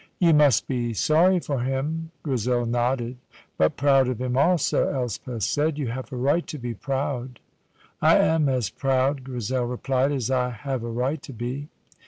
"You 0.17 0.33
must 0.33 0.67
be 0.67 0.95
sorry 0.95 1.39
for 1.39 1.59
him?" 1.61 2.09
Grizel 2.23 2.65
nodded. 2.65 3.17
"But 3.55 3.77
proud 3.77 4.07
of 4.07 4.19
him 4.19 4.35
also," 4.35 4.87
Elspeth 4.87 5.43
said. 5.43 5.77
"You 5.77 5.89
have 5.89 6.11
a 6.11 6.15
right 6.15 6.47
to 6.47 6.57
be 6.57 6.73
proud." 6.73 7.39
"I 8.01 8.17
am 8.17 8.49
as 8.49 8.71
proud," 8.71 9.23
Grizel 9.23 9.65
replied, 9.67 10.11
"as 10.11 10.31
I 10.31 10.49
have 10.49 10.81
a 10.83 10.89
right 10.89 11.21
to 11.21 11.33
be." 11.33 11.67